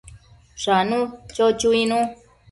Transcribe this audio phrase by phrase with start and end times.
[0.63, 0.97] Shanu,
[1.35, 1.99] cho chuinu